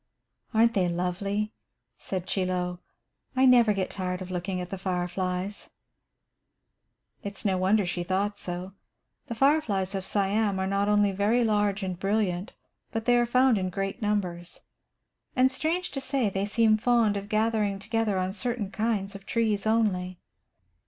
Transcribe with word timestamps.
"Aren't 0.51 0.73
they 0.73 0.89
lovely?" 0.89 1.53
said 1.95 2.25
Chie 2.25 2.43
Lo. 2.47 2.79
"I 3.35 3.45
never 3.45 3.71
get 3.71 3.91
tired 3.91 4.19
of 4.19 4.31
looking 4.31 4.59
at 4.59 4.71
the 4.71 4.79
fireflies." 4.79 5.69
It 7.21 7.37
is 7.37 7.45
no 7.45 7.55
wonder 7.59 7.85
she 7.85 8.01
thought 8.03 8.39
so. 8.39 8.73
The 9.27 9.35
fireflies 9.35 9.93
of 9.93 10.03
Siam 10.03 10.57
are 10.57 10.65
not 10.65 10.89
only 10.89 11.11
very 11.11 11.43
large 11.43 11.83
and 11.83 11.99
brilliant, 11.99 12.53
but 12.91 13.05
they 13.05 13.15
are 13.15 13.27
found 13.27 13.59
in 13.59 13.69
great 13.69 14.01
numbers. 14.01 14.61
And, 15.35 15.51
strange 15.51 15.91
to 15.91 16.01
say, 16.01 16.31
they 16.31 16.47
seem 16.47 16.77
fond 16.77 17.15
of 17.15 17.29
gathering 17.29 17.77
together 17.77 18.17
on 18.17 18.33
certain 18.33 18.71
kinds 18.71 19.13
of 19.13 19.27
trees 19.27 19.67
only. 19.67 20.17